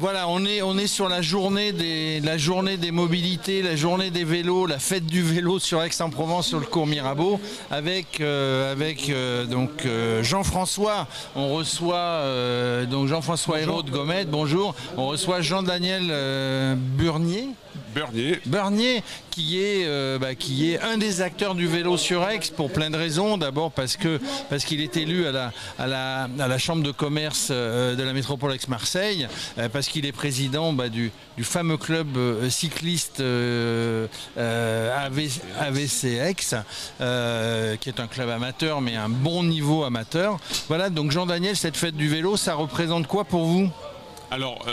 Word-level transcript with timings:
Voilà, 0.00 0.28
on 0.28 0.46
est, 0.46 0.62
on 0.62 0.78
est 0.78 0.86
sur 0.86 1.10
la 1.10 1.20
journée, 1.20 1.72
des, 1.72 2.20
la 2.20 2.38
journée 2.38 2.78
des 2.78 2.90
mobilités, 2.90 3.60
la 3.60 3.76
journée 3.76 4.10
des 4.10 4.24
vélos, 4.24 4.64
la 4.64 4.78
fête 4.78 5.04
du 5.04 5.22
vélo 5.22 5.58
sur 5.58 5.82
Aix-en-Provence, 5.82 6.46
sur 6.48 6.58
le 6.58 6.64
cours 6.64 6.86
Mirabeau, 6.86 7.38
avec, 7.70 8.18
euh, 8.22 8.72
avec 8.72 9.10
euh, 9.10 9.44
donc 9.44 9.84
euh, 9.84 10.22
Jean-François. 10.22 11.06
On 11.36 11.52
reçoit 11.52 12.22
donc 12.90 13.08
Jean-François 13.08 13.60
Hérault 13.60 13.82
de 13.82 13.90
Gomet, 13.90 14.24
bonjour. 14.24 14.74
On 14.96 15.06
reçoit 15.06 15.42
Jean-Daniel 15.42 16.76
Burnier. 16.96 17.50
Bernier. 17.94 18.40
Bernier, 18.46 19.02
qui 19.30 19.60
est, 19.60 19.84
euh, 19.84 20.18
bah, 20.18 20.34
qui 20.34 20.70
est 20.70 20.80
un 20.80 20.96
des 20.96 21.22
acteurs 21.22 21.54
du 21.54 21.66
vélo 21.66 21.96
sur 21.96 22.28
Aix 22.28 22.40
pour 22.56 22.72
plein 22.72 22.90
de 22.90 22.96
raisons. 22.96 23.36
D'abord 23.36 23.72
parce 23.72 23.96
que 23.96 24.20
parce 24.48 24.64
qu'il 24.64 24.80
est 24.80 24.96
élu 24.96 25.26
à 25.26 25.32
la, 25.32 25.52
à 25.78 25.86
la, 25.86 26.28
à 26.38 26.48
la 26.48 26.58
chambre 26.58 26.82
de 26.82 26.92
commerce 26.92 27.48
euh, 27.50 27.96
de 27.96 28.02
la 28.02 28.12
métropole 28.12 28.52
Aix-Marseille, 28.52 29.28
euh, 29.58 29.68
parce 29.68 29.88
qu'il 29.90 30.06
est 30.06 30.12
président 30.12 30.72
bah, 30.72 30.88
du, 30.88 31.12
fameux 31.42 31.76
club 31.76 32.06
cycliste 32.48 33.20
AVC 35.58 36.04
Aix, 36.04 36.34
qui 36.34 37.88
est 37.88 38.00
un 38.00 38.06
club 38.06 38.28
amateur 38.28 38.80
mais 38.80 38.96
un 38.96 39.08
bon 39.08 39.42
niveau 39.42 39.84
amateur. 39.84 40.38
Voilà, 40.68 40.90
donc 40.90 41.10
Jean-Daniel, 41.10 41.56
cette 41.56 41.76
fête 41.76 41.96
du 41.96 42.08
vélo, 42.08 42.36
ça 42.36 42.54
représente 42.54 43.06
quoi 43.06 43.24
pour 43.24 43.46
vous? 43.46 43.70
Alors, 44.30 44.64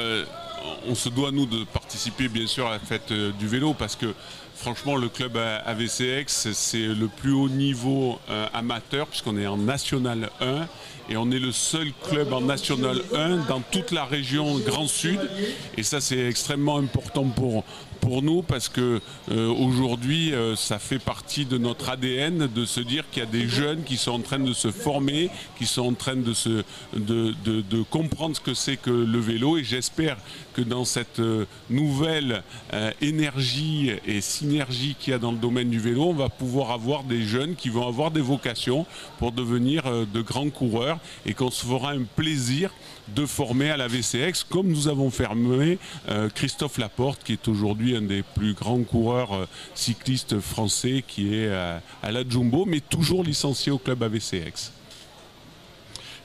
on 0.87 0.95
se 0.95 1.09
doit, 1.09 1.31
nous, 1.31 1.45
de 1.45 1.63
participer, 1.65 2.27
bien 2.27 2.47
sûr, 2.47 2.67
à 2.67 2.71
la 2.71 2.79
fête 2.79 3.11
euh, 3.11 3.31
du 3.31 3.47
vélo 3.47 3.73
parce 3.73 3.95
que, 3.95 4.13
franchement, 4.55 4.95
le 4.95 5.09
club 5.09 5.37
AVCX, 5.37 6.51
c'est 6.53 6.87
le 6.87 7.07
plus 7.07 7.31
haut 7.31 7.49
niveau 7.49 8.19
euh, 8.29 8.47
amateur 8.53 9.07
puisqu'on 9.07 9.37
est 9.37 9.47
en 9.47 9.57
National 9.57 10.29
1 10.41 10.67
et 11.09 11.17
on 11.17 11.31
est 11.31 11.39
le 11.39 11.51
seul 11.51 11.91
club 12.09 12.33
en 12.33 12.41
National 12.41 13.01
1 13.13 13.37
dans 13.47 13.61
toute 13.61 13.91
la 13.91 14.05
région 14.05 14.57
Grand 14.59 14.87
Sud. 14.87 15.19
Et 15.77 15.83
ça, 15.83 16.01
c'est 16.01 16.27
extrêmement 16.27 16.77
important 16.77 17.23
pour, 17.23 17.63
pour 17.97 18.23
nous 18.23 18.41
parce 18.41 18.69
que 18.69 19.01
euh, 19.31 19.47
aujourd'hui 19.47 20.33
euh, 20.33 20.55
ça 20.55 20.79
fait 20.79 20.99
partie 20.99 21.45
de 21.45 21.57
notre 21.57 21.89
ADN 21.89 22.47
de 22.47 22.65
se 22.65 22.79
dire 22.79 23.03
qu'il 23.11 23.23
y 23.23 23.25
a 23.25 23.29
des 23.29 23.47
jeunes 23.47 23.83
qui 23.83 23.97
sont 23.97 24.11
en 24.11 24.19
train 24.19 24.39
de 24.39 24.53
se 24.53 24.71
former, 24.71 25.29
qui 25.57 25.65
sont 25.65 25.87
en 25.87 25.93
train 25.93 26.15
de, 26.15 26.33
se, 26.33 26.63
de, 26.95 27.33
de, 27.43 27.81
comprendre 27.83 28.35
ce 28.35 28.41
que 28.41 28.53
c'est 28.53 28.77
que 28.77 28.89
le 28.89 29.19
vélo. 29.19 29.57
Et 29.57 29.63
j'espère 29.63 30.17
que 30.53 30.61
dans 30.61 30.85
cette 30.85 31.19
euh, 31.19 31.45
nouvelle 31.69 32.43
énergie 33.01 33.91
et 34.05 34.21
synergie 34.21 34.95
qu'il 34.99 35.11
y 35.11 35.13
a 35.13 35.19
dans 35.19 35.31
le 35.31 35.37
domaine 35.37 35.69
du 35.69 35.79
vélo, 35.79 36.03
on 36.03 36.13
va 36.13 36.29
pouvoir 36.29 36.71
avoir 36.71 37.03
des 37.03 37.21
jeunes 37.21 37.55
qui 37.55 37.69
vont 37.69 37.87
avoir 37.87 38.11
des 38.11 38.21
vocations 38.21 38.85
pour 39.19 39.31
devenir 39.31 39.83
de 39.83 40.21
grands 40.21 40.49
coureurs 40.49 40.99
et 41.25 41.33
qu'on 41.33 41.51
se 41.51 41.65
fera 41.65 41.91
un 41.91 42.03
plaisir 42.15 42.71
de 43.15 43.25
former 43.25 43.69
à 43.69 43.77
la 43.77 43.87
VCX 43.87 44.43
comme 44.49 44.67
nous 44.67 44.87
avons 44.87 45.09
fermé 45.09 45.77
Christophe 46.35 46.77
Laporte 46.77 47.23
qui 47.23 47.33
est 47.33 47.47
aujourd'hui 47.47 47.86
un 47.95 48.01
des 48.01 48.23
plus 48.23 48.53
grands 48.53 48.83
coureurs 48.83 49.33
euh, 49.33 49.47
cyclistes 49.75 50.39
français 50.39 51.03
qui 51.07 51.35
est 51.35 51.49
à, 51.49 51.81
la 52.11 52.27
Jumbo, 52.27 52.65
mais 52.65 52.79
toujours 52.79 53.23
licencié 53.23 53.71
au 53.71 53.77
club 53.77 54.03
AVCX. 54.03 54.71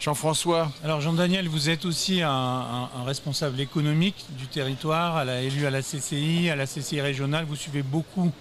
Jean-François. 0.01 0.73
Alors 0.83 1.01
Jean-Daniel, 1.01 1.49
vous 1.49 1.71
êtes 1.71 1.85
aussi 1.85 2.23
un, 2.23 2.89
responsable 3.07 3.61
économique 3.61 4.25
du 4.37 4.49
territoire, 4.49 5.17
à 5.17 5.25
la, 5.25 5.43
élu 5.43 5.65
à 5.65 5.71
la 5.71 5.81
CCI, 5.81 6.51
à 6.51 6.57
la 6.57 6.67
CCI 6.67 7.01
régionale. 7.01 7.45
Vous 7.45 7.55
suivez 7.55 7.83
beaucoup 7.83 8.33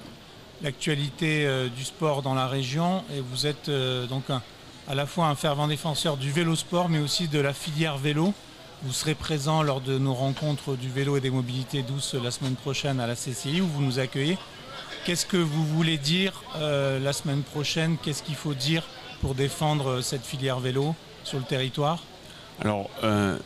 l'actualité 0.64 1.46
euh, 1.46 1.70
du 1.70 1.84
sport 1.84 2.22
dans 2.22 2.34
la 2.34 2.48
région 2.48 3.04
et 3.16 3.20
vous 3.20 3.46
êtes 3.46 3.70
euh, 3.70 4.08
donc 4.08 4.24
à 4.88 4.96
la 4.96 5.06
fois 5.06 5.28
un 5.28 5.36
fervent 5.36 5.68
défenseur 5.68 6.18
du 6.18 6.32
vélo 6.32 6.56
sport 6.56 6.90
mais 6.90 7.00
aussi 7.00 7.28
de 7.28 7.40
la 7.40 7.54
filière 7.54 7.98
vélo. 7.98 8.34
Vous 8.84 8.94
serez 8.94 9.14
présent 9.14 9.62
lors 9.62 9.80
de 9.80 10.00
nos 10.00 10.16
rencontres 10.16 10.76
du 10.76 10.90
vélo 10.90 11.16
et 11.16 11.22
des 11.22 11.30
mobilités 11.30 11.84
douces 11.84 12.16
la 12.16 12.32
semaine 12.32 12.56
prochaine 12.56 13.00
à 13.00 13.06
la 13.06 13.14
CCI 13.14 13.62
où 13.62 13.68
vous 13.68 13.84
nous 13.84 14.00
accueillez. 14.00 14.40
Qu'est-ce 15.06 15.28
que 15.28 15.38
vous 15.38 15.64
voulez 15.68 16.00
dire 16.00 16.42
euh, 16.56 17.00
la 17.00 17.14
semaine 17.14 17.44
prochaine? 17.44 17.98
Qu'est-ce 18.02 18.24
qu'il 18.24 18.34
faut 18.34 18.56
dire 18.56 18.84
pour 19.22 19.36
défendre 19.36 20.02
cette 20.02 20.26
filière 20.26 20.60
vélo 20.60 20.96
sur 21.24 21.38
le 21.38 21.44
territoire? 21.44 22.00
Alors, 22.60 22.90
euh, 23.04 23.38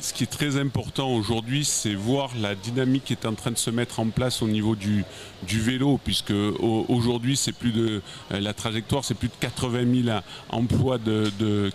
ce 0.00 0.12
qui 0.12 0.24
est 0.24 0.26
très 0.26 0.56
important 0.58 1.10
aujourd'hui, 1.12 1.64
c'est 1.64 1.94
voir 1.94 2.30
la 2.40 2.54
dynamique 2.54 3.04
qui 3.06 3.12
est 3.12 3.26
en 3.26 3.34
train 3.34 3.50
de 3.50 3.58
se 3.58 3.70
mettre 3.70 4.00
en 4.00 4.08
place 4.08 4.42
au 4.42 4.48
niveau 4.48 4.76
du, 4.76 5.04
vélo, 5.42 5.98
puisque 6.02 6.32
aujourd'hui, 6.60 7.36
c'est 7.36 7.52
plus 7.52 7.72
de 7.72 8.02
euh, 8.32 8.40
la 8.40 8.52
trajectoire, 8.52 9.04
c'est 9.04 9.14
plus 9.14 9.28
de 9.28 9.34
80 9.40 10.02
000 10.04 10.18
emplois 10.50 10.98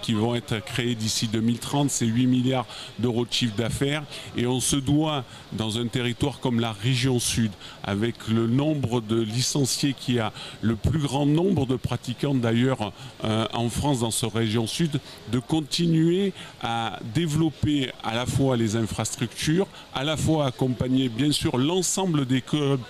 qui 0.02 0.14
vont 0.14 0.36
être 0.36 0.64
créés 0.64 0.96
d'ici 0.96 1.28
2030, 1.28 1.90
c'est 1.90 2.06
8 2.06 2.28
milliards 2.28 2.66
d'euros 3.00 3.26
de 3.26 3.34
chiffre 3.34 3.56
d'affaires, 3.56 4.04
et 4.38 4.48
on 4.48 4.60
se 4.60 4.76
doit, 4.76 5.24
dans 5.54 5.78
un 5.78 5.88
territoire 5.88 6.40
comme 6.40 6.60
la 6.60 6.72
région 6.72 7.20
sud, 7.20 7.52
avec 7.84 8.28
le 8.28 8.48
nombre 8.48 9.02
de 9.02 9.20
licenciés 9.22 9.96
qui 9.98 10.20
a, 10.20 10.32
le 10.62 10.76
plus 10.76 11.00
grand 11.00 11.26
nombre 11.26 11.66
de 11.66 11.76
pratiquants 11.76 12.36
d'ailleurs 12.36 12.92
euh, 13.24 13.46
en 13.54 13.70
France 13.70 14.00
dans 14.00 14.12
cette 14.12 14.34
région 14.34 14.68
sud, 14.68 15.00
de 15.32 15.40
continuer 15.40 16.34
à 16.62 17.00
développer 17.14 17.92
à 18.04 18.13
la 18.16 18.26
fois 18.26 18.58
les 18.58 18.76
infrastructures, 18.76 19.68
à 19.94 20.04
la 20.04 20.18
fois 20.18 20.48
accompagner 20.48 21.10
bien 21.10 21.32
sûr 21.32 21.58
l'ensemble 21.58 22.26
des 22.26 22.42
clubs 22.42 22.82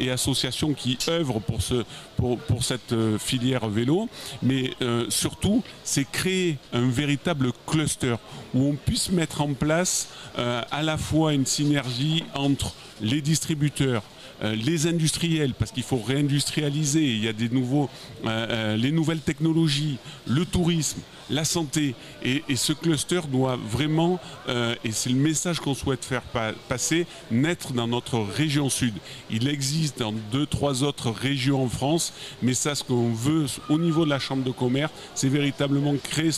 et, 0.00 0.10
associations 0.10 0.72
qui 0.72 0.98
œuvrent 1.08 1.40
pour, 1.40 1.60
ce, 1.60 1.84
pour, 2.16 2.38
pour 2.38 2.64
cette 2.64 2.92
euh, 2.92 3.18
filière 3.18 3.68
vélo, 3.68 4.08
mais 4.42 4.72
euh, 4.80 5.04
surtout 5.10 5.62
c'est 5.84 6.10
créer 6.10 6.56
un 6.72 6.88
véritable 6.88 7.52
cluster 7.66 8.16
où 8.54 8.64
on 8.64 8.74
puisse 8.74 9.10
mettre 9.10 9.42
en 9.42 9.52
place 9.52 10.08
euh, 10.38 10.62
à 10.70 10.82
la 10.82 10.96
fois 10.96 11.34
une 11.34 11.46
synergie 11.46 12.24
entre 12.34 12.72
les 13.00 13.20
distributeurs, 13.20 14.02
euh, 14.02 14.15
les 14.42 14.86
industriels, 14.86 15.54
parce 15.54 15.70
qu'il 15.70 15.82
faut 15.82 15.96
réindustrialiser, 15.98 17.02
il 17.02 17.24
y 17.24 17.28
a 17.28 17.32
des 17.32 17.48
nouveaux, 17.48 17.88
euh, 18.24 18.28
euh, 18.28 18.76
les 18.76 18.92
nouvelles 18.92 19.20
technologies, 19.20 19.98
le 20.26 20.44
tourisme, 20.44 21.00
la 21.30 21.44
santé. 21.44 21.94
Et, 22.22 22.42
ce 22.54 22.72
cluster 22.72 23.20
doit 23.30 23.56
vraiment, 23.56 24.20
et 24.48 24.92
c'est 24.92 25.10
le 25.10 25.16
message 25.16 25.58
qu'on 25.58 25.74
souhaite 25.74 26.04
faire 26.04 26.22
passer, 26.68 27.06
naître 27.30 27.72
dans 27.72 27.88
notre 27.88 28.18
région 28.18 28.68
sud. 28.70 28.94
Il 29.30 29.48
existe 29.48 29.98
dans 29.98 30.12
deux, 30.30 30.46
trois 30.46 30.84
autres 30.84 31.10
régions 31.10 31.64
en 31.64 31.68
France, 31.68 32.12
mais 32.42 32.54
ça, 32.54 32.74
ce 32.74 32.84
qu'on 32.84 33.12
veut 33.12 33.46
au 33.68 33.78
niveau 33.78 34.04
de 34.04 34.10
la 34.10 34.20
Chambre 34.20 34.44
de 34.44 34.52
commerce, 34.52 34.92
c'est 35.14 35.28
véritablement 35.28 35.94
créer 36.02 36.30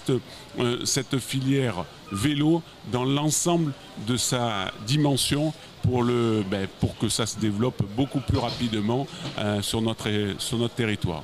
cette 0.84 1.18
filière 1.18 1.84
vélo 2.10 2.62
dans 2.90 3.04
l'ensemble 3.04 3.72
de 4.06 4.16
sa 4.16 4.72
dimension 4.86 5.52
pour, 5.88 6.02
le, 6.02 6.44
ben, 6.48 6.68
pour 6.80 6.96
que 6.98 7.08
ça 7.08 7.26
se 7.26 7.38
développe 7.38 7.82
beaucoup 7.96 8.20
plus 8.20 8.38
rapidement 8.38 9.06
euh, 9.38 9.62
sur, 9.62 9.80
notre, 9.80 10.08
sur 10.38 10.58
notre 10.58 10.74
territoire. 10.74 11.22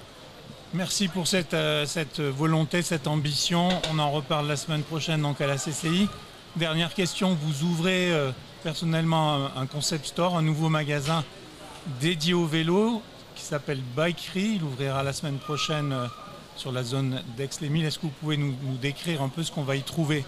Merci 0.73 1.09
pour 1.09 1.27
cette, 1.27 1.55
euh, 1.55 1.87
cette, 1.87 2.21
volonté, 2.21 2.83
cette 2.83 3.07
ambition. 3.07 3.69
On 3.93 3.99
en 3.99 4.11
reparle 4.11 4.49
la 4.49 4.57
semaine 4.57 4.83
prochaine 4.83 5.23
donc 5.23 5.41
à 5.41 5.47
la 5.47 5.57
CCI. 5.57 6.09
Dernière 6.57 6.95
question, 6.95 7.37
vous 7.41 7.65
ouvrez 7.65 8.11
euh, 8.11 8.31
personnellement 8.63 9.51
un, 9.57 9.67
concept 9.67 10.07
store, 10.07 10.37
un 10.37 10.43
nouveau 10.43 10.69
magasin 10.69 11.25
dédié 12.01 12.33
au 12.33 12.47
vélo 12.47 13.03
qui 13.37 13.43
s'appelle 13.43 13.81
Bikery. 13.97 14.57
Il 14.57 14.63
ouvrira 14.63 15.03
la 15.03 15.13
semaine 15.13 15.39
prochaine 15.39 15.95
sur 16.57 16.73
la 16.73 16.83
zone 16.83 17.21
d'Aix-les-Milles. 17.37 17.85
Est-ce 17.87 17.99
que 17.99 18.07
vous 18.07 18.13
pouvez 18.21 18.37
nous, 18.37 18.55
décrire 18.81 19.23
un 19.23 19.29
peu 19.29 19.43
ce 19.43 19.51
qu'on 19.51 19.63
va 19.63 19.77
y 19.77 19.83
trouver? 19.83 20.25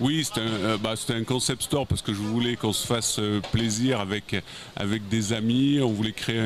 Oui, 0.00 0.24
c'est 0.24 0.40
un, 0.40 0.44
euh, 0.46 0.78
bah, 0.78 0.94
concept 1.26 1.62
store 1.62 1.86
parce 1.86 2.02
que 2.02 2.12
je 2.12 2.18
voulais 2.18 2.56
qu'on 2.56 2.72
se 2.72 2.86
fasse 2.86 3.18
euh, 3.18 3.40
plaisir 3.52 4.00
avec, 4.00 4.36
avec 4.76 5.08
des 5.08 5.32
amis. 5.32 5.78
On 5.82 5.90
voulait 5.90 6.12
créer 6.12 6.40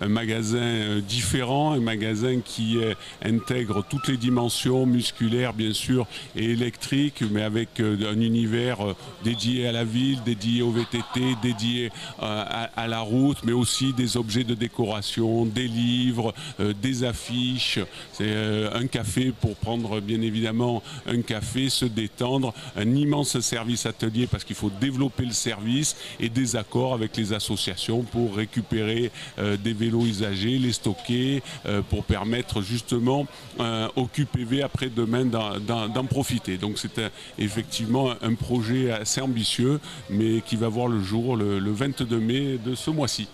un, 0.00 0.08
magasin 0.08 0.58
euh, 0.58 1.00
différent, 1.00 1.72
un 1.72 1.80
magasin 1.80 2.40
qui 2.44 2.78
intègre 3.24 3.84
toutes 3.88 4.08
les 4.08 4.16
dimensions 4.16 4.86
musculaires, 4.86 5.52
bien 5.52 5.72
sûr, 5.72 6.06
et 6.36 6.44
électriques, 6.44 7.22
mais 7.30 7.42
avec 7.42 7.80
un 7.80 8.20
univers 8.20 8.78
dédié 9.24 9.66
à 9.66 9.72
la 9.72 9.84
ville, 9.84 10.22
dédié 10.24 10.62
au 10.62 10.70
VTT, 10.70 11.36
dédié 11.42 11.90
à, 12.20 12.86
la 12.88 13.00
route, 13.00 13.38
mais 13.44 13.52
aussi 13.52 13.92
des 13.92 14.16
objets 14.16 14.44
de 14.44 14.54
décoration, 14.54 15.44
des 15.46 15.68
livres, 15.68 16.34
des 16.80 17.04
affiches. 17.04 17.78
C'est 18.12 18.32
un 18.74 18.86
café 18.86 19.32
pour 19.40 19.56
prendre 19.56 20.00
bien 20.00 20.20
évidemment 20.20 20.82
un 21.06 21.22
café, 21.22 21.68
se 21.70 21.84
détendre, 21.84 22.54
un 22.76 22.94
immense 22.94 23.40
service 23.40 23.86
atelier 23.86 24.26
parce 24.26 24.44
qu'il 24.44 24.56
faut 24.56 24.70
développer 24.80 25.24
le 25.24 25.32
service 25.32 25.96
et 26.20 26.28
des 26.28 26.56
accords 26.56 26.94
avec 26.94 27.16
les 27.16 27.32
associations 27.32 28.02
pour 28.02 28.34
récupérer 28.34 29.10
euh, 29.38 29.56
des 29.56 29.72
vélos 29.72 30.04
usagés, 30.04 30.58
les 30.58 30.72
stocker, 30.72 31.42
euh, 31.66 31.82
pour 31.82 32.04
permettre 32.04 32.62
justement 32.62 33.26
au 33.96 34.06
QPV 34.06 34.62
après-demain 34.62 35.24
d'en 35.24 36.04
profiter. 36.04 36.56
Donc 36.56 36.78
c'est 36.78 37.00
effectivement 37.38 38.10
un 38.22 38.34
projet 38.34 38.90
assez 38.90 39.20
ambitieux 39.20 39.80
mais 40.10 40.40
qui 40.40 40.56
va 40.56 40.68
voir 40.68 40.88
le 40.88 41.00
jour 41.00 41.36
le 41.36 41.72
22 41.72 42.18
mai 42.18 42.58
de 42.64 42.74
ce 42.74 42.90
mois-ci. 42.90 43.28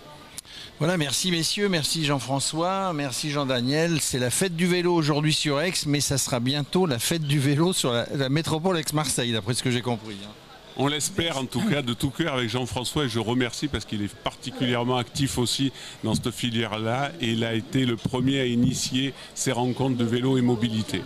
Voilà, 0.79 0.97
merci 0.97 1.31
messieurs, 1.31 1.67
merci 1.67 2.05
Jean-François, 2.05 2.93
merci 2.93 3.31
Jean-Daniel. 3.31 3.99
C'est 3.99 4.19
la 4.19 4.29
fête 4.29 4.55
du 4.55 4.65
vélo 4.65 4.93
aujourd'hui 4.93 5.33
sur 5.33 5.59
Aix, 5.59 5.73
mais 5.85 5.99
ça 5.99 6.17
sera 6.17 6.39
bientôt 6.39 6.85
la 6.85 6.99
fête 6.99 7.23
du 7.23 7.39
vélo 7.39 7.73
sur 7.73 7.91
la, 7.91 8.29
métropole 8.29 8.77
Aix-Marseille, 8.77 9.33
d'après 9.33 9.53
ce 9.53 9.63
que 9.63 9.71
j'ai 9.71 9.81
compris. 9.81 10.17
Hein. 10.23 10.31
On 10.77 10.87
l'espère 10.87 11.37
en 11.37 11.45
tout 11.45 11.61
cas 11.61 11.81
de 11.81 11.93
tout 11.93 12.09
cœur 12.09 12.35
avec 12.35 12.49
Jean-François 12.49 13.03
et 13.03 13.09
je 13.09 13.19
remercie 13.19 13.67
parce 13.67 13.83
qu'il 13.83 14.01
est 14.01 14.15
particulièrement 14.15 14.95
actif 14.95 15.37
aussi 15.37 15.73
dans 16.05 16.15
cette 16.15 16.31
filière-là 16.31 17.11
et 17.19 17.31
il 17.31 17.43
a 17.43 17.53
été 17.53 17.85
le 17.85 17.97
premier 17.97 18.39
à 18.39 18.45
initier 18.45 19.13
ces 19.35 19.51
rencontres 19.51 19.97
de 19.97 20.05
vélo 20.05 20.37
et 20.37 20.41
mobilité. 20.41 21.01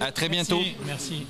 À 0.00 0.12
très 0.12 0.28
bientôt. 0.28 0.60
merci. 0.86 1.24